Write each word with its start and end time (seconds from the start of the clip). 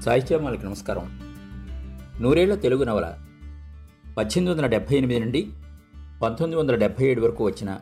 సాహిత్యమాలకి 0.00 0.64
నమస్కారం. 0.64 1.18
నూరేళ్ళ 2.22 2.54
తెలుగు 2.54 2.84
నవల 2.84 3.26
పద్దెనిమిది 4.16 4.50
వందల 4.50 4.66
డెబ్భై 4.66 4.96
ఎనిమిది 4.96 5.20
నుండి 5.20 5.42
పంతొమ్మిది 6.22 6.56
వందల 6.56 6.74
డెబ్భై 6.74 7.06
ఏడు 7.06 7.20
వరకు 7.20 7.44
వచ్చిన 7.44 7.80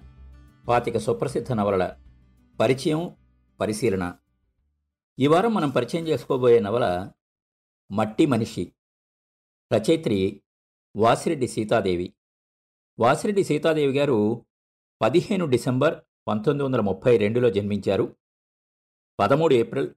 పాతిక 0.68 0.98
సుప్రసిద్ధ 0.98 1.52
నవలల 1.52 1.96
పరిచయం 2.60 3.16
పరిశీలన. 3.60 4.14
ఈ 5.18 5.26
వారం 5.26 5.54
మనం 5.54 5.70
పరిచయం 5.70 6.08
చేసుకోబోయే 6.08 6.60
నవల 6.60 7.10
మట్టి 7.92 8.26
మనిషి 8.26 8.72
రచయిత్రి 9.74 10.42
వాసిరెడ్డి 10.96 11.48
సీతాదేవి. 11.48 12.14
వాసిరెడ్డి 12.98 13.44
సీతాదేవి 13.44 13.98
గారు 13.98 14.46
పదిహేను 15.02 15.46
డిసెంబర్ 15.46 15.94
పంతొమ్మిది 16.28 16.64
వందల 16.64 16.80
ముప్పై 16.80 17.16
రెండులో 17.16 17.50
జన్మించారు. 17.50 18.16
పదమూడు 19.20 19.54
ఏప్రిల్ 19.54 19.90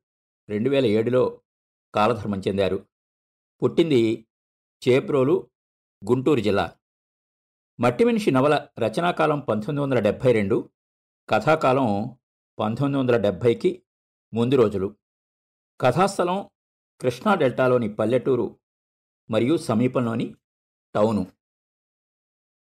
రెండు 0.50 0.70
వేల 0.70 0.86
ఏడులో 0.86 1.41
కాలధర్మం 1.96 2.42
చెందారు. 2.48 2.88
పుట్టింది 3.64 4.28
చేప్రోలు 4.88 5.50
గుంటూరు 6.10 6.40
జిల్లా. 6.40 6.78
మట్టి 7.80 8.04
మనిషి 8.04 8.32
నవల 8.32 8.68
రచనాకాలం 8.80 9.40
పంతొమ్మిది 9.40 9.82
వందల 9.82 10.00
డెబ్భై 10.00 10.32
రెండు 10.32 10.70
కథాకాలం 11.30 12.18
పంతొమ్మిది 12.60 13.00
వందల 13.00 13.18
డెబ్భైకి 13.18 13.84
ముందు 14.34 14.56
రోజులు. 14.56 14.96
కథాస్థలం 15.82 16.50
కృష్ణా 17.02 17.34
డెల్టాలోని 17.34 17.94
పల్లెటూరు 17.94 18.60
మరియు 19.32 19.58
సమీపంలోని 19.58 20.36
టౌను. 20.96 21.28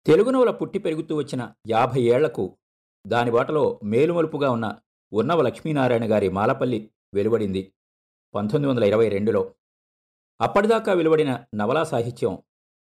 తెలుగు 0.07 0.31
నవల 0.31 0.51
పుట్టి 0.51 0.79
పెరుగుతూ 0.79 1.17
వచ్చిన 1.17 1.55
యాభై 1.69 2.03
ఏళ్ళకు 2.03 2.59
దాని 3.07 3.31
బాటలో 3.31 3.81
మేలుమలుపుగా 3.85 4.51
ఉన్న 4.51 4.81
ఉన్నవ 5.13 5.43
లక్ష్మీనారాయణ 5.43 6.13
గారి 6.13 6.29
మాలపల్లి 6.29 6.91
వెలువడింది. 7.15 7.73
పంతొమ్మిది 8.35 8.71
వందల 8.71 8.85
ఇరవై 8.85 9.09
రెండులో 9.09 9.55
అప్పటిదాకా 10.41 10.93
వెలువడిన 10.93 11.45
నవలా 11.55 11.85
సాహిత్యం 11.85 12.39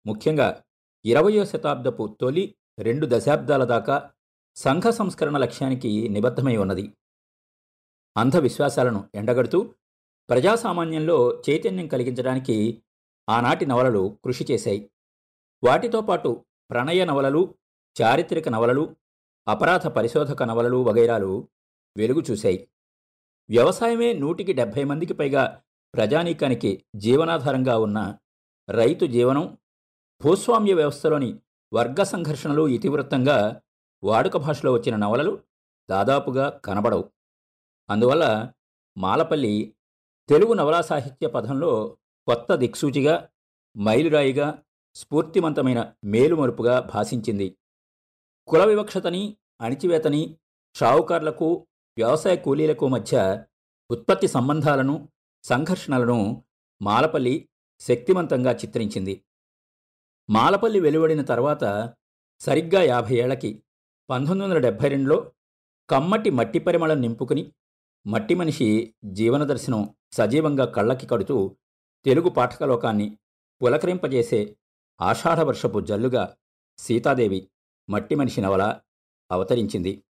ముఖ్యంగా 0.05 0.63
ఇరవయో 1.05 1.45
శతాబ్దపు 1.45 2.17
తొలి 2.21 2.55
రెండు 2.79 3.07
దశాబ్దాల 3.11 3.63
దాకా 3.63 4.11
సంఘ 4.55 4.89
సంస్కరణ 4.89 5.37
లక్ష్యానికి 5.37 6.09
నిబద్ధమై 6.09 6.57
ఉన్నది. 6.57 6.93
అంధవిశ్వాసాలను 8.17 9.09
ఎండగడుతూ 9.15 9.73
ప్రజాసామాన్యంలో 10.29 11.41
చైతన్యం 11.49 11.87
కలిగించడానికి 11.87 12.83
ఆనాటి 13.29 13.65
నవలలు 13.65 14.17
కృషి 14.25 14.47
చేశాయి. 14.51 14.91
వాటితో 15.63 16.01
పాటు 16.01 16.45
ప్రణయ 16.71 17.05
నవలలు 17.05 17.55
చారిత్రక 18.01 18.49
నవలలు 18.49 18.95
అపరాధ 19.47 19.87
పరిశోధక 19.87 20.43
నవలలు 20.43 20.77
వగైరాలు 20.77 21.47
వెలుగు 21.97 22.21
చూశాయి. 22.31 22.69
వ్యవసాయమే 23.49 24.13
నూటికి 24.13 24.53
డెబ్భై 24.53 24.83
మందికి 24.83 25.13
పైగా 25.13 25.61
ప్రజానీకానికి 25.95 26.85
జీవనాధారంగా 26.95 27.77
ఉన్న 27.77 28.17
రైతు 28.69 29.05
జీవనం 29.05 29.57
భూస్వామ్య 30.23 30.73
వ్యవస్థలోని 30.73 31.39
వర్గ 31.73 32.03
సంఘర్షణలు 32.03 32.67
ఇతివృత్తంగా 32.67 33.61
వాడుక 34.03 34.37
భాషలో 34.37 34.73
వచ్చిన 34.73 34.95
నవలలు 34.95 35.39
దాదాపుగా 35.89 36.49
కనబడవు. 36.49 37.09
అందువల్ల 37.89 38.51
మాలపల్లి 38.97 39.73
తెలుగు 40.29 40.53
నవలా 40.53 40.81
సాహిత్య 40.81 41.27
పదంలో 41.27 41.97
కొత్త 42.27 42.55
దిక్సూచిగా 42.55 43.29
మైలురాయిగా 43.77 44.63
స్ఫూర్తిమంతమైన 44.95 45.93
మేలుమరుపుగా 46.03 46.79
భాషించింది. 46.79 47.57
కుల 48.47 48.65
వివక్షతని 48.65 49.37
అణిచివేతని 49.61 50.37
షావుకార్లకు 50.75 51.66
వ్యవసాయ 51.97 52.35
కూలీలకు 52.35 52.87
మధ్య 52.87 53.45
ఉత్పత్తి 53.91 54.27
సంబంధాలను 54.27 55.09
సంఘర్షణలను 55.43 56.43
మాలపల్లి 56.81 57.49
శక్తివంతంగా 57.79 58.51
చిత్రించింది. 58.51 59.23
మాలపల్లి 60.29 60.79
వెలువడిన 60.79 61.21
తర్వాత 61.21 61.95
సరిగ్గా 62.39 62.81
యాభై 62.81 63.15
ఏళ్ళకి 63.15 63.63
పంతొమ్మిది 64.09 64.43
వందల 64.43 64.57
డెబ్భై 64.57 64.87
రెండులో 64.87 65.31
కమ్మటి 65.89 66.29
మట్టి 66.29 66.59
పరిమళం 66.59 67.01
నింపుకుని 67.01 67.53
మట్టి 68.07 68.35
మనిషి 68.35 68.95
జీవన 69.05 69.43
దర్శనం 69.43 69.95
సజీవంగా 70.13 70.65
కళ్ళకి 70.65 71.07
కడుతూ 71.07 71.57
తెలుగు 72.05 72.29
పాఠకలోకాన్ని 72.29 73.17
పులకరింపజేసే 73.61 74.55
ఆషాఢవర్షపు 75.01 75.79
జల్లుగా 75.79 76.35
సీతాదేవి 76.79 77.49
మట్టి 77.89 78.15
మనిషి 78.15 78.41
నవల 78.41 78.79
అవతరించింది. 79.31 80.03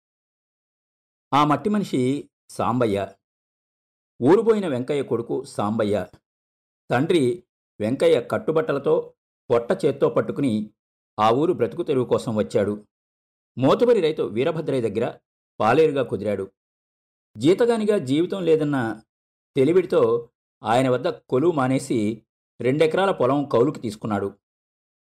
ఆ 1.34 1.44
మట్టి 1.44 1.70
మనిషి 1.70 2.30
సాంబయ్య. 2.50 3.08
ఊరుపోయిన 4.22 4.68
వెంకయ్య 4.68 5.04
కొడుకు 5.04 5.44
సాంబయ్య. 5.44 6.06
తండ్రి 6.92 7.44
వెంకయ్య 7.80 8.22
కట్టుబట్టలతో 8.22 9.14
పొట్ట 9.50 9.86
చేత్తో 9.86 10.10
పట్టుకుని 10.10 10.74
ఆ 11.20 11.30
ఊరు 11.30 11.54
బ్రతుకు 11.54 11.84
తెరువు 11.84 12.06
కోసం 12.06 12.36
వచ్చాడు. 12.36 12.88
మోతుబరి 13.58 14.02
రైతు 14.02 14.22
వీరభద్రయ్య 14.22 14.90
దగ్గర 14.90 15.18
పాలేరుగా 15.60 16.04
కుదిరాడు. 16.04 16.52
జీతగానిగా 17.38 17.98
జీవితం 17.98 18.44
లేదన్న 18.44 19.02
తెలివిడితో 19.56 20.30
ఆయన 20.64 20.90
వద్ద 20.90 21.08
కొలువు 21.08 21.52
మానేసి 21.52 22.24
రెండెకరాల 22.62 23.12
పొలం 23.12 23.46
కౌలుకి 23.46 23.80
తీసుకున్నాడు. 23.80 24.34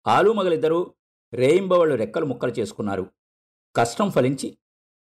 ఆలు 0.07 0.33
మగలిద్దరూ 0.33 0.95
రేయింబవళ్ళు 1.35 1.95
రెక్కలు 1.95 2.27
ముక్కలు 2.27 2.51
చేసుకున్నారు. 2.51 3.11
కష్టం 3.77 4.11
ఫలించి 4.11 4.59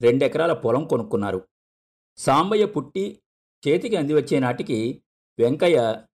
రెండెకరాల 0.03 0.53
పొలం 0.53 0.85
కొనుక్కున్నారు. 0.85 1.49
సాంబయ్య 2.17 2.67
పుట్టి 2.67 3.23
చేతికి 3.69 3.97
అందివచ్చే 3.97 4.39
నాటికి 4.39 5.03
వెంకయ్య 5.39 6.05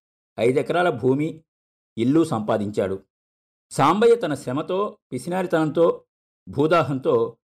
ఐదెకరాల 0.41 0.91
భూమి 0.91 1.45
ఇల్లు 1.99 2.25
సంపాదించాడు. 2.25 3.03
సాంబయ్య 3.71 4.15
తన 4.15 4.35
శ్రమతో 4.35 4.99
పిసినారితనంతో 5.13 6.05
భూదాహంతో 6.49 7.37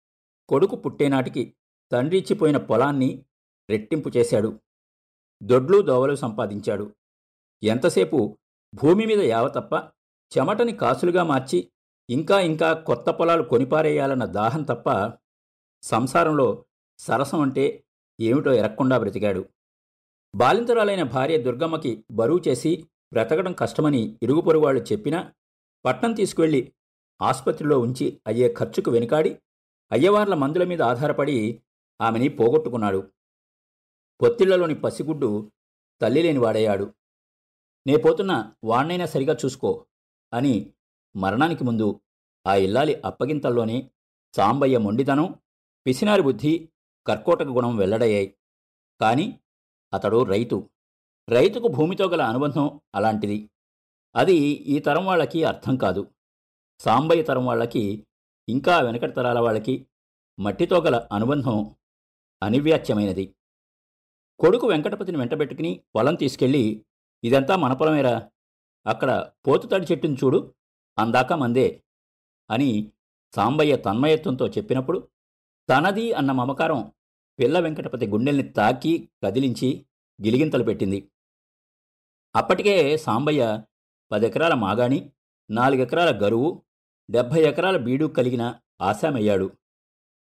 కొడుకు 0.49 0.77
పుట్టేనాటికి 0.77 1.57
తండ్రిచ్చిపోయిన 1.93 2.57
పొలాన్ని 2.57 3.25
రెట్టింపు 3.71 4.11
చేశాడు. 4.17 4.61
దొడ్లు 5.43 5.83
దోవలు 5.83 6.15
సంపాదించాడు. 6.15 6.95
ఎంతసేపు 7.63 8.39
భూమి 8.75 9.07
మీద 9.07 9.21
యావ 9.21 9.49
తప్ప 9.49 9.75
చెమటని 10.39 10.73
కాసులుగా 10.73 11.23
మార్చి 11.25 11.71
ఇంకా 12.11 12.41
ఇంకా 12.41 12.73
కొత్త 12.73 13.11
పొలాలు 13.11 13.43
కొనిపారేయాలన్న 13.43 14.25
దాహం 14.25 14.63
తప్ప 14.63 14.91
సంసారంలో 15.83 16.65
సరసం 16.99 17.41
అంటే 17.41 17.85
ఏమిటో 18.21 18.53
ఎరక్కుండా 18.53 18.99
బ్రతికాడు. 18.99 19.49
బాలింతరాలైన 20.37 21.03
భార్య 21.03 21.39
దుర్గమ్మకి 21.39 22.05
బరువు 22.11 22.41
చేసి 22.49 22.89
బ్రతకడం 23.13 23.53
కష్టమని 23.53 24.19
ఇరుగు 24.23 24.41
పొరుగువాళ్ళు 24.41 24.83
చెప్పినా 24.93 25.33
పట్నం 25.85 26.13
తీసుకువెళ్ళి 26.13 26.73
ఆసుపత్రిలో 27.23 27.81
ఉంచి 27.81 28.21
అయ్యే 28.27 28.53
ఖర్చుకు 28.53 28.91
వెనుకాడి 28.91 29.41
అయ్యవార్ల 29.93 30.35
మందుల 30.35 30.65
మీద 30.65 30.83
ఆధారపడి 30.83 31.63
ఆమెని 32.01 32.29
పోగొట్టుకున్నాడు. 32.29 33.13
పొత్తిళ్ళలోని 34.23 34.75
పసిగుడ్డు 34.75 35.53
తల్లి 36.01 36.23
లేని 36.23 36.39
వాడయ్యాడు 36.39 36.95
నే 37.87 37.97
పోతున్న 37.97 38.53
వాణ్ణైనా 38.65 39.07
సరిగా 39.07 39.37
చూసుకో 39.45 39.87
అని 40.33 40.73
మరణానికి 41.17 41.65
ముందు 41.65 42.01
ఆ 42.47 42.55
ఇల్లాలి 42.55 43.03
అప్పగింతల్లోనే 43.05 43.91
సాంబయ్య 44.37 44.79
మొండితనం 44.79 45.35
పిసినారి 45.87 46.23
బుద్ధి 46.23 46.69
కర్కోటక 47.07 47.47
గుణం 47.47 47.77
వెల్లడయ్యాయి. 47.77 48.35
కాని 49.01 49.41
అతడు 49.95 50.23
రైతు. 50.23 50.71
రైతుకు 51.29 51.69
భూమితో 51.69 52.09
గల 52.09 52.23
అనుబంధం 52.23 52.81
అలాంటిది. 52.95 53.51
అది 54.17 54.35
ఈ 54.47 54.79
తరం 54.79 55.07
వాళ్ళకి 55.07 55.45
అర్థం 55.45 55.77
కాదు. 55.77 56.15
సాంబయ్య 56.81 57.23
తరం 57.23 57.47
వాళ్ళకి 57.47 58.07
ఇంకా 58.49 58.81
వెనకటి 58.81 59.13
తరాల 59.13 59.39
వాళ్ళకి 59.39 59.87
మట్టితో 60.41 60.81
గల 60.81 61.09
అనుబంధం 61.13 61.77
అనివ్యాచ్యమైనది 62.43 63.35
కొడుకు 64.39 64.67
వెంకటపతిని 64.67 65.19
వెంటబెట్టుకుని 65.19 65.83
పొలం 65.95 66.15
తీసుకెళ్ళి 66.15 66.87
ఇదంతా 67.25 67.57
మన 67.57 67.73
పొలమేరా. 67.73 68.31
అక్కడ 68.87 69.31
పోతుతాడి 69.49 69.87
చెట్టుని 69.93 70.15
చూడు. 70.15 70.55
అందాక 70.99 71.33
మందే 71.33 71.85
అని 72.51 72.93
సాంబయ్య 73.35 73.77
తన్మయత్వంతో 73.77 74.49
చెప్పినప్పుడు 74.49 75.09
తనది 75.69 76.13
అన్న 76.13 76.33
మమకారం 76.33 76.93
పిల్ల 77.39 77.59
వెంకటపతి 77.59 78.07
గుండెల్ని 78.07 78.43
తాకి 78.43 79.09
కదిలించి 79.25 79.87
గిలిగింతలు 80.25 80.65
పెట్టింది. 80.65 81.11
అప్పటికే 82.37 82.97
సాంబయ్య 82.97 83.63
పదెకరాల 84.13 84.55
మాగాణి 84.55 85.11
నాలుగెకరాల 85.51 86.11
గరువు 86.25 86.63
డెబ్భై 87.11 87.41
ఎకరాల 87.41 87.77
బీడు 87.77 88.07
కలిగిన 88.07 88.61
ఆశామయ్యాడు. 88.81 89.51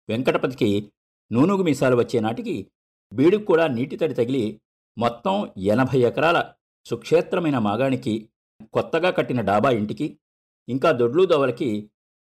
వెంకటపతికి 0.10 0.92
నూనుగు 1.32 1.64
మీసాలు 1.64 1.96
వచ్చే 1.96 2.20
నాటికి 2.20 2.72
బీడుకు 3.14 3.46
కూడా 3.46 3.68
నీటి 3.68 3.98
తడి 3.98 4.14
తగిలి 4.14 4.62
మొత్తం 4.98 5.54
ఎనభై 5.58 6.00
ఎకరాల 6.00 6.54
సుక్షేత్రమైన 6.86 7.58
మాగాణికి 7.58 8.30
కొత్తగా 8.74 9.10
కట్టిన 9.10 9.42
డాబా 9.42 9.70
ఇంటికి 9.70 10.20
ఇంకా 10.68 10.92
దొడ్లు 10.92 11.26
దోవలకి 11.26 11.90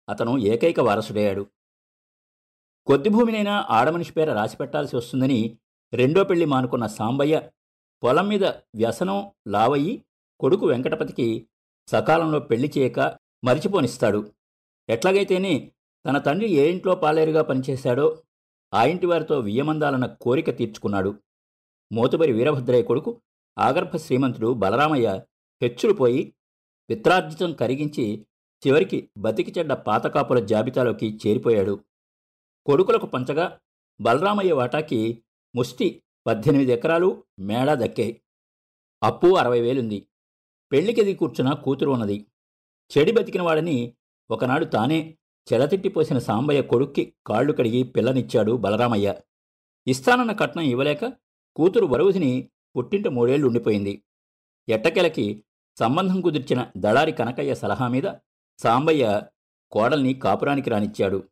అతను 0.09 0.39
ఏకైక 0.39 0.81
వారసుడయ్యాడు. 0.81 1.47
కొద్ది 2.87 3.09
భూమినైనా 3.09 3.67
ఆడమనిషి 3.71 4.13
పేర 4.13 4.33
రాసిపెట్టాల్సి 4.33 4.97
వస్తుందని 4.97 5.59
రెండో 5.93 6.25
పెళ్ళి 6.25 6.45
మానుకున్న 6.45 6.87
సాంబయ్య 6.87 7.51
పొలం 8.03 8.29
మీద 8.29 8.45
వ్యసనం 8.75 9.31
లావయ్యి 9.49 10.05
కొడుకు 10.41 10.67
వెంకటపతికి 10.67 11.47
సకాలంలో 11.89 12.41
పెళ్ళి 12.41 12.73
చేయక 12.79 13.01
మరిచిపోనిస్తాడు. 13.45 14.21
ఎట్లాగైతేనే 14.89 15.73
తన 16.07 16.19
తండ్రి 16.19 16.49
ఏ 16.53 16.71
ఇంట్లో 16.73 16.95
పాలేరుగా 16.95 17.43
పనిచేశాడో 17.43 18.23
ఆ 18.75 18.85
ఇంటి 18.85 19.07
వారితో 19.07 19.39
వియ్యమందాలన్న 19.39 20.07
కోరిక 20.07 20.59
తీర్చుకున్నాడు. 20.59 21.15
మోతుబరి 21.93 22.33
వీరభద్రయ్య 22.33 22.83
కొడుకు 22.83 23.23
ఆగర్భ 23.59 23.97
శ్రీమంతుడు 23.97 24.53
బలరామయ్య 24.53 25.09
హెచ్చులుపోయి 25.63 26.35
పిత్రార్జితం 26.91 27.53
కరిగించి 27.53 28.27
చివరికి 28.67 29.11
బతికి 29.19 29.55
చెడ్డ 29.59 29.73
పాతకాపుల 29.73 30.39
జాబితాలోకి 30.39 31.19
చేరిపోయాడు. 31.27 31.81
కొడుకులకు 32.67 33.07
పంచగా 33.07 33.61
బలరామయ్య 34.01 34.53
వాటాకి 34.53 35.25
ముష్టి 35.57 36.03
పద్దెనిమిది 36.27 36.73
ఎకరాలు 36.73 37.25
మేడా 37.39 37.75
దక్కాయి 37.75 38.23
అప్పు 39.03 39.27
అరవై 39.27 39.61
వేలుంది. 39.61 40.09
పెళ్ళికెది 40.73 41.15
కూర్చున్న 41.15 41.53
కూతురు 41.53 41.91
ఉన్నది. 41.91 42.27
చెడి 42.99 43.13
బతికిన 43.13 43.43
వాడని 43.43 43.97
ఒకనాడు 44.31 44.65
తానే 44.65 45.19
చెలతిట్టిపోసిన 45.53 46.19
సాంబయ్య 46.19 46.63
కొడుక్కి 46.63 47.15
కాళ్ళు 47.27 47.53
కడిగి 47.53 47.83
పిల్లనిచ్చాడు 47.83 48.53
బలరామయ్య. 48.53 49.15
ఇస్తానన్న 49.87 50.33
కట్నం 50.33 50.63
ఇవ్వలేక 50.63 51.13
కూతురు 51.57 51.87
వరువుధిని 51.87 52.51
పుట్టింట 52.77 53.09
మూడేళ్ళు 53.09 53.47
ఉండిపోయింది. 53.47 54.05
ఎట్టకెలకి 54.69 55.45
సంబంధం 55.79 56.21
కుదిర్చిన 56.21 56.71
దళారి 56.77 57.13
కనకయ్య 57.13 57.55
సలహా 57.55 57.89
మీద 57.89 58.13
సాంబయ్య 58.59 59.23
కోడల్ని 59.73 60.15
కాపురానికి 60.15 60.71
రానిచ్చాడు. 60.71 61.29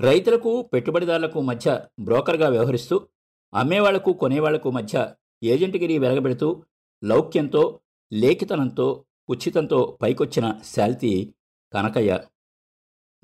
రైతులకు 0.00 0.62
పెట్టుబడిదారులకు 0.62 1.40
మధ్య 1.40 1.84
బ్రోకర్గా 2.00 2.48
వ్యవహరిస్తూ 2.48 3.08
అమ్మేవాళ్ళకు 3.54 4.12
కొనేవాళ్ళకు 4.12 4.70
మధ్య 4.70 5.14
ఏజెంట్గిరి 5.42 5.98
వెలగబెడుతూ 5.98 6.64
లౌక్యంతో 7.04 7.80
లేఖితనంతో 8.12 9.04
ఉచితంతో 9.30 9.98
పైకొచ్చిన 10.02 10.60
శాల్తీ 10.64 11.34
కనకయ్య. 11.72 12.24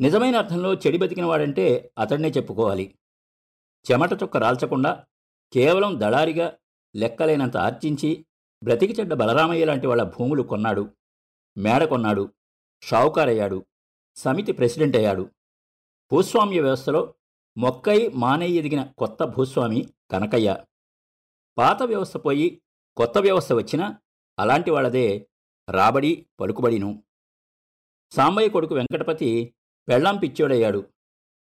నిజమైన 0.01 0.37
అర్థంలో 0.37 0.75
చెడి 0.75 0.99
బతికిన 0.99 1.25
వాడంటే 1.25 1.93
అతడినే 1.99 2.29
చెప్పుకోవాలి. 2.31 2.95
చెమట 3.93 4.13
చుక్క 4.23 4.37
రాల్చకుండా 4.37 5.05
కేవలం 5.53 6.01
దళారిగా 6.01 6.53
లెక్కలేనంత 6.97 7.57
ఆర్చించి 7.57 8.27
బ్రతికి 8.63 8.93
చెడ్డ 8.93 9.15
బలరామయ్య 9.15 9.65
లాంటి 9.65 9.87
వాళ్ళ 9.87 10.03
భూములు 10.03 10.43
కొన్నాడు. 10.43 10.91
మేడ 11.57 11.85
కొన్నాడు. 11.85 12.33
షావుకారయ్యాడు. 12.83 13.65
సమితి 14.17 14.53
ప్రెసిడెంట్ 14.53 14.97
అయ్యాడు 14.97 15.31
భూస్వామ్య 16.13 16.61
వ్యవస్థలో 16.61 17.15
మొక్కై 17.59 18.09
మానై 18.09 18.51
ఎదిగిన 18.51 18.83
కొత్త 18.99 19.25
భూస్వామి 19.25 19.89
కనకయ్య. 20.11 20.65
పాత 21.59 21.83
వ్యవస్థ 21.83 22.17
పోయి 22.17 22.63
కొత్త 22.97 23.19
వ్యవస్థ 23.19 23.53
వచ్చినా 23.53 24.01
అలాంటి 24.39 24.71
వాళ్ళదే 24.71 25.29
రాబడి 25.71 26.27
పలుకుబడిను. 26.41 27.03
సాంబయ్య 28.13 28.49
కొడుకు 28.49 28.75
వెంకటపతి 28.75 29.55
పెళ్ళాం 29.89 30.17
పిచ్చోడయ్యాడు. 30.17 30.87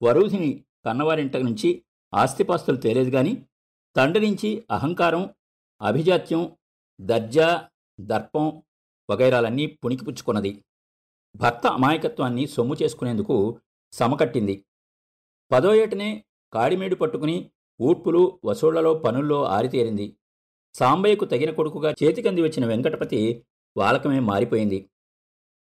వరూధిని 0.02 0.64
కన్నవారింట 0.86 1.36
నుంచి 1.36 1.84
ఆస్తిపాస్తులు 2.14 2.76
తేలేదు 2.76 3.10
గాని 3.10 3.46
తండ్రి 3.96 4.26
నుంచి 4.26 4.64
అహంకారం 4.70 5.34
అభిజాత్యం 5.82 6.56
దర్జా 7.00 7.68
దర్పం 8.00 8.62
వగైరాలన్నీ 9.10 9.66
పుణికిపుచ్చుకున్నది. 9.66 10.64
భర్త 11.36 11.66
అమాయకత్వాన్ని 11.66 12.46
సొమ్ము 12.46 12.76
చేసుకునేందుకు 12.82 13.60
సమకట్టింది. 13.94 14.64
పదో 15.52 15.74
ఏటనే 15.74 16.24
కాడిమేడు 16.52 16.94
పట్టుకుని 16.94 17.50
ఊడ్పులు 17.82 18.40
వసూళ్ళలో 18.44 18.94
పనుల్లో 18.94 19.44
ఆరితేరింది. 19.44 20.16
సాంబయ్యకు 20.74 21.24
తగిన 21.24 21.50
కొడుకుగా 21.50 21.94
చేతికంది 22.02 22.42
వచ్చిన 22.42 22.66
వెంకటపతి 22.66 23.44
వాలకమే 23.76 24.20
మారిపోయింది. 24.20 24.90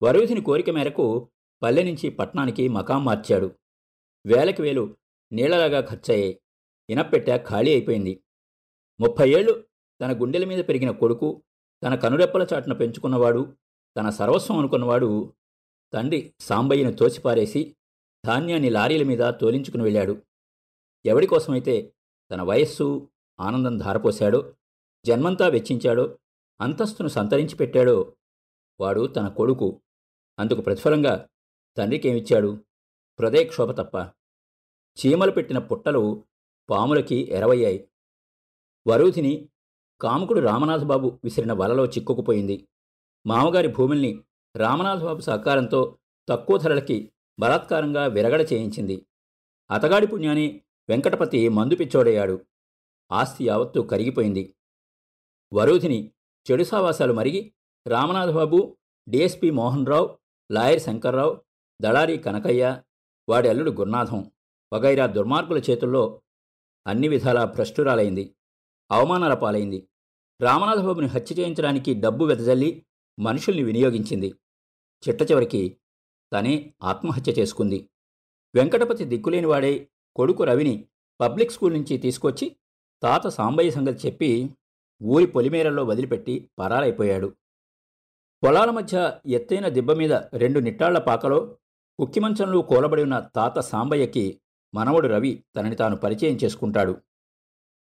వరుధిని 0.03 0.41
కోరిక 0.41 0.69
మేరకు 0.69 1.29
పల్లె 1.63 1.83
నుంచి 1.83 2.09
పట్నానికి 2.09 2.67
మకాం 2.67 3.05
మార్చాడు. 3.05 3.51
వేలకి 4.25 4.61
వేలు 4.61 4.97
నీళ్ళలాగా 5.33 5.81
ఖర్చయ్యాయి. 5.81 6.39
ఇనప్పెట్ట 6.89 7.29
ఖాళీ 7.35 7.71
అయిపోయింది. 7.71 8.23
ముప్పై 9.01 9.29
ఏళ్ళు 9.29 9.65
తన 10.01 10.21
గుండెల 10.21 10.45
మీద 10.45 10.63
పెరిగిన 10.67 10.91
కొడుకు 10.91 11.43
తన 11.83 11.95
కనురెప్పల 11.95 12.47
చాటున 12.53 12.73
పెంచుకున్నవాడు 12.73 13.55
తన 13.97 14.09
సర్వస్వం 14.09 14.57
అనుకున్నవాడు 14.57 15.33
తండ్రి 15.93 16.33
సాంబయ్యను 16.39 16.93
తోసిపారేసి 16.93 17.75
ధాన్యాన్ని 18.25 18.69
లారీల 18.69 19.03
మీద 19.03 19.33
తోలించుకుని 19.33 19.83
వెళ్ళాడు. 19.83 20.21
ఎవడి 21.05 21.27
కోసమైతే 21.27 21.93
తన 22.31 22.41
వయస్సు 22.41 23.09
ఆనందం 23.39 23.77
ధారపోశాడో 23.77 24.55
జన్మంతా 25.05 25.47
వెచ్చించాడో 25.47 26.19
అంతస్తును 26.61 27.07
సంతరించి 27.07 27.55
పెట్టాడో 27.55 28.15
వాడు 28.79 29.07
తన 29.07 29.27
కొడుకు. 29.27 29.81
అందుకు 30.39 30.61
ప్రతిఫలంగా 30.61 31.29
తండ్రికేమిచ్చాడు? 31.77 32.65
హృదయక్షోభ 33.21 33.71
తప్ప. 33.71 33.95
చీమలు 34.99 35.31
పెట్టిన 35.31 35.57
పుట్టలు 35.57 36.25
పాములకి 36.69 37.31
ఎరవయ్యాయి. 37.31 37.89
వరూధిని 38.87 39.49
కాముకుడు 40.01 40.39
రామనాథబాబు 40.39 41.19
విసిరిన 41.23 41.53
వలలో 41.53 41.85
చిక్కుకుపోయింది. 41.85 42.67
మామగారి 43.27 43.67
భూముల్ని 43.67 44.23
రామనాథబాబు 44.55 45.21
సహకారంతో 45.21 45.97
తక్కువ 46.29 46.57
ధరలకి 46.57 47.12
బలాత్కారంగా 47.39 48.05
విరగడ 48.05 48.47
చేయించింది. 48.53 49.05
అతగాడి 49.71 50.07
పుణ్యాన్ని 50.07 50.61
వెంకటపతి 50.89 51.49
మందు 51.49 51.75
పిచ్చోడయ్యాడు. 51.75 52.45
ఆస్తి 53.11 53.47
యావత్తు 53.47 53.79
కరిగిపోయింది. 53.81 54.55
వరూధిని 55.53 56.11
చెడు 56.51 56.63
సావాసాలు 56.63 57.13
మరిగి 57.13 57.53
రామనాథబాబు 57.87 58.77
డిఎస్పి 59.09 59.49
మోహన్ 59.51 59.87
రావు 59.87 60.19
లాయర్ 60.51 60.79
శంకర్రావు 60.79 61.41
దళారి 61.81 62.17
కనకయ్య 62.17 62.81
వాడి 63.29 63.47
అల్లుడు 63.47 63.71
గురునాథం 63.71 64.31
వగైరా 64.73 65.05
దుర్మార్గుల 65.05 65.61
చేతుల్లో 65.69 66.21
అన్ని 66.87 67.07
విధాలా 67.07 67.45
భ్రష్టురాలైంది. 67.45 68.35
అవమానాల 68.91 69.33
పాలైంది. 69.33 69.87
రామనాథబాబుని 70.41 71.07
హత్య 71.07 71.35
చేయించడానికి 71.35 71.93
డబ్బు 71.93 72.25
వెదజల్లి 72.25 72.85
మనుషుల్ని 73.19 73.63
వినియోగించింది. 73.63 74.33
చిట్ట 75.09 75.31
చివరికి 75.31 75.77
తనే 76.33 76.73
ఆత్మహత్య 76.83 77.31
చేసుకుంది. 77.31 77.89
వెంకటపతి 78.55 79.03
దిక్కులేనివాడే 79.05 79.89
కొడుకు 80.15 80.43
రవిని 80.43 80.85
పబ్లిక్ 81.21 81.51
స్కూల్ 81.51 81.73
నుంచి 81.73 81.97
తీసుకొచ్చి 81.97 82.55
తాత 83.03 83.27
సాంబయ్య 83.27 83.71
సంగతి 83.71 84.07
చెప్పి 84.07 84.49
ఊరి 85.03 85.25
పొలిమేరల్లో 85.25 85.83
వదిలిపెట్టి 85.83 86.49
పరారైపోయాడు. 86.59 87.33
పొలాల 88.43 88.69
మధ్య 88.69 89.19
ఎత్తైన 89.25 89.67
దిబ్బ 89.67 89.91
మీద 89.91 90.13
రెండు 90.13 90.59
నిట్టాళ్ళ 90.59 90.99
పాకలో 90.99 91.57
కుక్కిమంచంలో 91.99 92.61
కూలబడి 92.61 93.03
ఉన్న 93.03 93.19
తాత 93.19 93.59
సాంబయ్యకి 93.59 94.41
మనవడు 94.75 95.07
రవి 95.07 95.43
తనని 95.55 95.75
తాను 95.75 95.95
పరిచయం 95.95 96.37
చేసుకుంటాడు. 96.43 97.01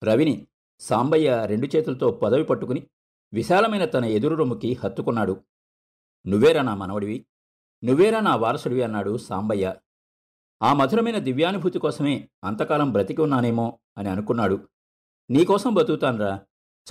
రవిని 0.04 0.46
సాంబయ్య 0.80 1.46
రెండు 1.46 1.68
చేతులతో 1.76 2.10
పదవి 2.10 2.44
పట్టుకుని 2.44 2.86
విశాలమైన 3.32 3.84
తన 3.84 4.04
ఎదురు 4.04 4.34
రొమ్ముకి 4.34 4.72
హత్తుకున్నాడు. 4.84 5.40
నువ్వేరా 6.26 6.62
నా 6.62 6.74
మనవడివి? 6.74 7.26
నువ్వేరా 7.84 8.20
నా 8.20 8.36
వారసుడివి 8.36 8.82
అన్నాడు 8.82 9.16
సాంబయ్య. 9.16 9.74
ఆ 10.62 10.72
మధురమైన 10.72 11.18
దివ్యానుభూతి 11.18 11.78
కోసమే 11.78 12.28
అంతకాలం 12.44 12.92
బ్రతికి 12.92 13.20
ఉన్నానేమో 13.20 13.78
అని 13.98 14.08
అనుకున్నాడు. 14.08 14.68
నీకోసం 15.30 15.74
బతుకుతాన్రా. 15.74 16.40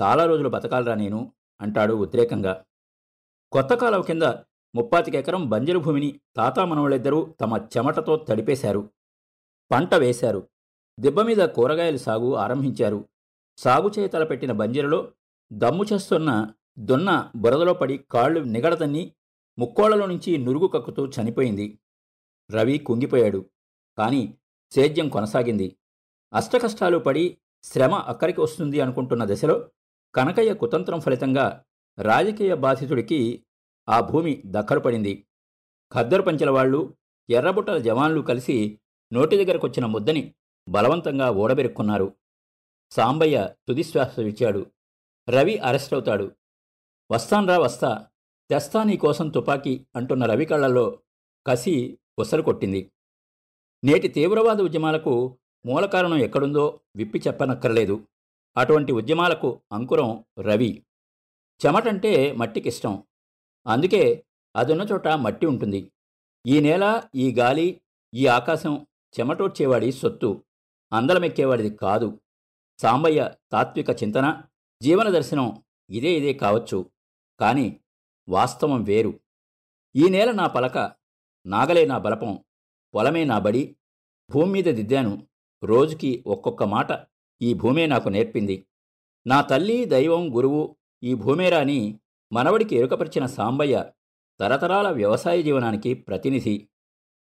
చాలా 0.02 0.26
రోజులు 0.26 0.50
బతకాలరా 0.50 0.96
నేను 0.96 1.34
అంటాడు 1.62 1.94
ఉద్రేకంగా. 1.94 2.66
కొత్త 3.52 3.74
కాలం 3.74 4.02
కింద 4.02 4.24
ముప్పాతిక 4.76 5.16
ఎకరం 5.16 5.50
బంజరు 5.50 5.80
భూమిని 5.80 6.20
తాతా 6.36 6.66
మనవళ్ళిద్దరూ 6.66 7.36
తమ 7.42 7.68
చెమటతో 7.78 8.16
తడిపేశారు. 8.16 8.90
పంట 9.72 9.96
వేశారు. 9.96 10.50
దిబ్బ 11.00 11.22
మీద 11.22 11.38
కూరగాయలు 11.38 11.98
సాగు 11.98 12.36
ఆరంభించారు. 12.36 13.10
సాగు 13.58 13.92
చేయ 14.00 14.08
తలపెట్టిన 14.08 14.52
బంజరులో 14.52 15.12
దమ్ము 15.54 15.86
చేస్తున్న 15.94 16.52
దున్న 16.80 17.32
బురదలో 17.36 17.74
పడి 17.74 17.98
కాళ్ళు 17.98 18.40
నిగడతన్ని 18.40 19.12
ముక్కోళ్ళలో 19.60 20.06
నుంచి 20.06 20.38
నురుగు 20.38 20.68
కక్కుతూ 20.68 21.10
చనిపోయింది. 21.10 21.80
రవి 22.52 22.78
కుంగిపోయాడు. 22.78 23.50
కాని 23.98 24.38
సేద్యం 24.72 25.10
కొనసాగింది. 25.10 25.76
అష్టకష్టాలు 26.34 26.98
పడి 26.98 27.38
శ్రమ 27.64 27.96
అక్కడికి 27.96 28.42
వస్తుంది 28.42 28.82
అనుకుంటున్న 28.82 29.26
దశలో 29.26 29.72
కనకయ్య 30.16 30.54
కుతంత్రం 30.54 31.00
ఫలితంగా 31.00 31.64
రాజకీయ 32.00 32.56
బాధితుడికి 32.56 33.46
ఆ 33.90 34.00
భూమి 34.00 34.44
దక్కరుపడింది 34.46 35.28
ఖద్దరు 35.94 36.22
పంచెల 36.22 36.50
వాళ్ళు 36.50 36.98
ఎర్రబుట్టల 37.30 37.78
జవాన్లు 37.78 38.22
కలిసి 38.22 38.80
నోటి 39.14 39.46
దగ్గరకొచ్చిన 39.46 39.86
ముద్దని 39.86 40.36
బలవంతంగా 40.70 41.32
ఓడబెరుక్కున్నారు. 41.32 42.16
సాంబయ్య 42.92 43.54
తుదిశ్వాస 43.68 44.20
విచ్చాడు 44.20 44.66
రవి 45.30 45.58
అరెస్ట్ 45.58 45.94
అవుతాడు 45.94 46.32
వస్తాన్రా 47.12 47.58
వస్తా. 47.58 48.09
తెస్తా 48.52 48.84
నీకోసం 48.84 49.30
తుపాకీ 49.30 49.86
అంటున్న 49.96 50.26
రవి 50.26 50.46
కళ్ళల్లో 50.46 51.00
కసి 51.48 52.00
ఉసరు 52.20 52.42
కొట్టింది. 52.42 52.92
నేటి 53.84 54.08
తీవ్రవాద 54.08 54.62
ఉద్యమాలకు 54.62 55.38
మూల 55.66 55.86
కారణం 55.86 56.18
ఎక్కడుందో 56.18 56.80
విప్పి 56.96 57.22
చెప్పనక్కర్లేదు. 57.28 58.08
అటువంటి 58.58 58.92
ఉద్యమాలకు 58.92 59.62
అంకురం 59.72 60.26
రవి. 60.40 60.86
చెమటంటే 61.66 62.32
మట్టికిష్టం. 62.32 63.04
అందుకే 63.68 64.26
అదున్న 64.56 64.82
చోట 64.82 65.08
మట్టి 65.08 65.46
ఉంటుంది. 65.46 65.92
ఈ 66.48 66.60
నేల 66.60 67.04
ఈ 67.16 67.36
గాలి 67.40 67.82
ఈ 68.14 68.28
ఆకాశం 68.28 68.88
చెమటోడ్చేవాడి 69.20 69.92
సొత్తు. 69.92 70.44
అందలమెక్కేవాడిది 70.94 71.76
కాదు. 71.76 72.20
సాంబయ్య 72.80 73.32
తాత్విక 73.52 73.90
చింతన 73.90 74.44
జీవన 74.82 75.10
దర్శనం 75.10 75.64
ఇదే 75.90 76.14
ఇదే 76.14 76.34
కావచ్చు. 76.34 76.86
కానీ 77.40 77.80
వాస్తవం 78.30 78.84
వేరు. 78.84 79.20
ఈ 79.96 80.10
నేల 80.10 80.32
నా 80.32 80.48
పలక 80.48 80.92
నాగలే 81.46 81.86
నా 81.86 81.98
బలపం 81.98 82.40
పొలమే 82.96 83.24
నా 83.24 83.40
బడి 83.40 83.76
భూమి 84.32 84.52
మీద 84.52 84.64
దిద్దాను. 84.64 85.28
రోజుకి 85.64 86.24
ఒక్కొక్క 86.28 86.64
మాట 86.64 86.88
ఈ 87.42 87.54
భూమే 87.54 87.86
నాకు 87.86 88.10
నేర్పింది. 88.10 88.68
నా 89.28 89.42
తల్లి 89.42 89.86
దైవం 89.86 90.36
గురువు 90.38 90.78
ఈ 91.04 91.14
భూమేరా 91.14 91.60
అని 91.60 92.00
మనవడికి 92.34 92.76
ఎరుకపరిచిన 92.76 93.26
సాంబయ్య 93.26 93.92
తరతరాల 94.40 94.90
వ్యవసాయ 94.90 95.42
జీవనానికి 95.42 95.94
ప్రతినిధి. 95.94 96.70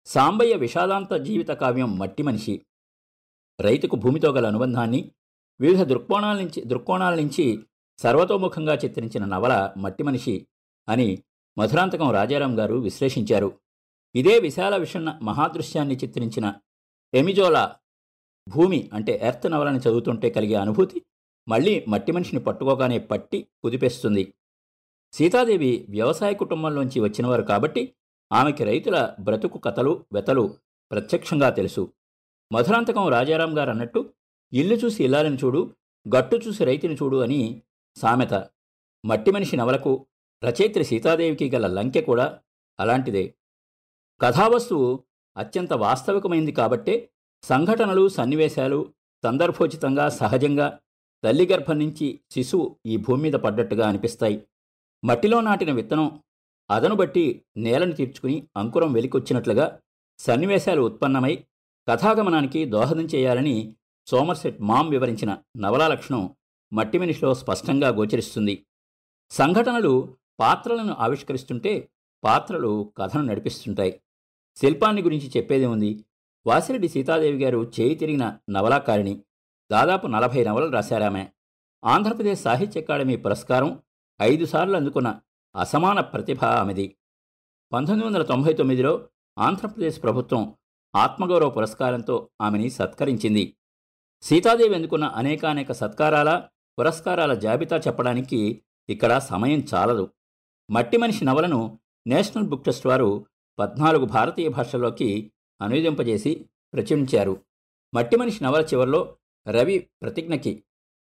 సాంబయ్య 0.05 0.55
విషాదాంత 0.55 1.13
జీవిత 1.13 1.47
కావ్యం 1.47 1.99
మట్టి 1.99 2.23
మనిషి. 2.23 2.65
రైతుకు 3.59 3.95
భూమితో 3.95 4.31
గల 4.31 4.47
అనుబంధాన్ని 4.47 5.11
వివిధ 5.61 5.83
దృక్కోణాల 5.83 6.37
నుంచి 6.37 6.61
దృక్కోణాల 6.61 7.15
నుంచి 7.15 7.65
సర్వతోముఖంగా 7.97 8.75
చిత్రించిన 8.75 9.25
నవల 9.25 9.73
మట్టి 9.77 10.03
మనిషి. 10.03 10.47
అని 10.89 11.23
మధురాంతకం 11.57 12.11
రాజారాం 12.11 12.59
గారు 12.59 12.75
విశ్లేషించారు. 12.75 13.59
ఇదే 14.15 14.39
విశాల 14.39 14.77
విషణ 14.77 15.19
మహాదృశ్యాన్ని 15.21 15.95
చిత్రించిన 15.95 16.53
ఎమిజోలా 17.13 17.75
భూమి 18.49 18.89
అంటే 18.93 19.19
ఎర్త్ 19.21 19.51
నవలని 19.51 19.79
చదువుతుంటే 19.79 20.29
కలిగే 20.29 20.55
అనుభూతి 20.55 21.01
మళ్ళీ 21.49 21.85
మట్టి 21.87 22.11
మనిషిని 22.11 22.43
పట్టుకోగానే 22.43 22.99
పట్టి 22.99 23.47
కుదిపేస్తుంది. 23.63 24.33
సీతాదేవి 25.13 25.85
వ్యవసాయ 25.89 26.33
కుటుంబంలోంచి 26.33 26.99
వచ్చినవారు 26.99 27.41
కాబట్టి 27.41 27.93
ఆమెకి 28.31 28.63
రైతుల 28.63 29.15
బ్రతుకు 29.19 29.57
కథలు 29.57 30.05
వెతలు 30.13 30.57
ప్రత్యక్షంగా 30.91 31.49
తెలుసు. 31.49 31.93
మధురాంతకం 32.51 33.09
రాజారాం 33.09 33.57
గారు 33.57 33.69
అన్నట్టు 33.69 34.13
ఇల్లు 34.53 34.75
చూసి 34.75 35.03
ఇల్లాలని 35.03 35.37
చూడు 35.37 35.75
గట్టు 36.15 36.35
చూసి 36.35 36.65
రైతుని 36.65 36.95
చూడు 36.95 37.17
అని 37.17 37.61
సామెత. 37.97 38.33
మట్టి 39.05 39.31
మనిషి 39.31 39.57
నవలకు 39.57 40.07
రచయిత్రి 40.43 40.83
సీతాదేవికి 40.83 41.49
గల 41.49 41.67
లంకె 41.67 42.01
కూడా 42.01 42.39
అలాంటిదే. 42.79 43.35
కథావస్తువు 44.21 45.03
అత్యంత 45.37 45.73
వాస్తవికమైంది 45.73 46.51
కాబట్టే 46.51 47.09
సంఘటనలు 47.43 48.09
సన్నివేశాలు 48.09 48.93
సందర్భోచితంగా 49.23 50.09
సహజంగా 50.09 50.79
తల్లి 51.23 51.47
గర్భం 51.47 51.79
నుంచి 51.79 52.19
శిశువు 52.31 52.75
ఈ 52.85 52.97
భూమి 52.97 53.21
మీద 53.21 53.33
పడ్డట్టుగా 53.33 53.87
అనిపిస్తాయి. 53.87 54.45
మట్టిలో 55.05 55.41
నాటిన 55.41 55.71
విత్తనం 55.71 56.21
అదను 56.71 56.95
బట్టి 56.95 57.41
నేలను 57.57 57.91
తీర్చుకుని 57.91 58.47
అంకురం 58.57 58.93
వెలికొచ్చినట్లుగా 58.93 59.79
సన్నివేశాలు 60.19 60.81
ఉత్పన్నమై 60.81 61.43
కథాగమనానికి 61.89 62.65
దోహదం 62.65 63.05
చేయాలని 63.05 63.75
సోమర్సెట్ 64.07 64.61
మామ్ 64.61 64.89
వివరించిన 64.89 65.37
నవలా 65.57 65.87
లక్షణం 65.87 66.35
మట్టి 66.73 66.99
మనిషిలో 66.99 67.33
స్పష్టంగా 67.33 67.89
గోచరిస్తుంది. 67.89 68.65
సంఘటనలు 69.31 70.15
పాత్రలను 70.39 70.95
ఆవిష్కరిస్తుంటే 70.99 71.89
పాత్రలు 72.23 72.93
కథను 72.97 73.23
నడిపిస్తుంటాయి. 73.23 74.01
శిల్పాన్ని 74.55 75.01
గురించి 75.01 75.31
చెప్పేది 75.37 75.65
ఉంది 75.65 76.05
వాసిరెడ్డి 76.47 76.89
సీతాదేవి 76.89 77.43
గారు 77.43 77.71
చేయి 77.79 77.95
తిరిగిన 77.95 78.37
నవలాకారిణి. 78.49 79.23
దాదాపు 79.71 80.07
నలభై 80.07 80.43
నవలలు 80.43 80.71
రాశారామె 80.71 81.27
ఆంధ్రప్రదేశ్ 81.85 82.41
సాహిత్య 82.41 82.81
అకాడమీ 82.81 83.15
పురస్కారం 83.15 83.81
ఐదుసార్లు 84.21 84.75
అందుకున్న 84.75 85.19
అసమాన 85.55 85.99
ప్రతిభ 85.99 86.43
ఆమెది. 86.43 86.95
పంతొమ్మిది 87.73 88.07
వందల 88.07 88.23
తొంభై 88.23 88.53
తొమ్మిదిలో 88.53 89.09
ఆంధ్రప్రదేశ్ 89.39 90.03
ప్రభుత్వం 90.03 90.55
ఆత్మగౌరవ 90.95 91.49
పురస్కారంతో 91.49 92.29
ఆమెని 92.41 92.69
సత్కరించింది. 92.69 93.57
సీతాదేవి 94.21 94.75
అందుకున్న 94.75 95.05
అనేకానేక 95.05 95.71
సత్కారాల 95.71 96.47
పురస్కారాల 96.79 97.33
జాబితా 97.33 97.77
చెప్పడానికి 97.77 98.61
ఇక్కడ 98.89 99.17
సమయం 99.17 99.65
చాలదు. 99.73 100.09
మట్టి 100.69 100.97
మనిషి 100.97 101.25
నవలను 101.25 101.79
నేషనల్ 102.07 102.47
బుక్ 102.47 102.63
ట్రస్ట్ 102.63 102.87
వారు 102.87 103.25
పద్నాలుగు 103.59 104.05
భారతీయ 104.05 104.49
భాషల్లోకి 104.49 105.31
అనువదింపజేసి 105.61 106.45
ప్రచురించారు. 106.73 107.41
మట్టి 107.93 108.17
మనిషి 108.17 108.43
నవల 108.43 108.61
చివరిలో 108.61 109.15
రవి 109.49 109.87
ప్రతిజ్ఞకి 110.01 110.63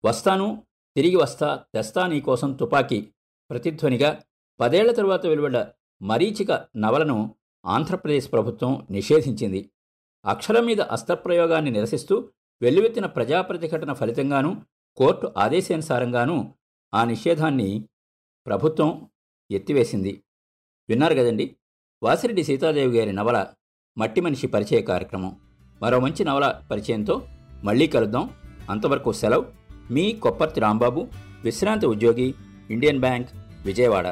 వస్తాను 0.04 0.62
తిరిగి 0.96 1.16
వస్తా 1.16 1.64
తెస్తా 1.74 2.06
నీకోసం 2.06 2.52
తుపాకీ 2.52 3.08
ప్రతిధ్వనిగా 3.50 4.22
పదేళ్ళ 4.60 4.92
తరువాత 4.92 5.26
వెలువడ్డ 5.26 5.66
మరీచిక 6.02 6.66
నవలను 6.76 7.34
ఆంధ్రప్రదేశ్ 7.66 8.32
ప్రభుత్వం 8.32 8.86
నిషేధించింది. 8.90 9.70
అక్షరం 10.24 10.66
మీద 10.66 10.80
అస్త్రప్రయోగాన్ని 10.80 11.70
నిరసిస్తూ 11.70 12.28
వెల్లువెత్తిన 12.62 13.06
ప్రజా 13.06 13.42
ప్రతిఘటన 13.42 13.92
ఫలితంగానూ 13.92 14.56
కోర్టు 14.96 15.32
ఆదేశానుసారంగానూ 15.36 16.54
ఆ 16.94 17.04
నిషేధాన్ని 17.04 17.84
ప్రభుత్వం 18.46 19.10
ఎత్తివేసింది. 19.50 20.22
విన్నారు 20.88 21.14
కదండి! 21.14 21.56
వాసిరెడ్డి 22.02 22.44
సీతాదేవి 22.44 22.98
గారి 22.98 23.12
నవల 23.12 23.46
మట్టి 23.98 24.20
మనిషి 24.20 24.46
పరిచయ 24.46 24.80
కార్యక్రమం. 24.80 25.32
మరో 25.82 26.00
మంచి 26.00 26.24
నవల 26.24 26.62
పరిచయంతో 26.70 27.26
మళ్ళీ 27.64 27.86
కలుద్దాం. 27.86 28.30
అంతవరకు 28.70 29.12
సెలవు. 29.12 29.44
మీ 29.90 30.12
కొప్పర్తి 30.12 30.60
రాంబాబు 30.60 31.08
విశ్రాంతి 31.44 31.86
ఉద్యోగి 31.86 32.34
ఇండియన్ 32.70 33.00
బ్యాంక్ 33.00 33.28
విజయవాడ. 33.66 34.06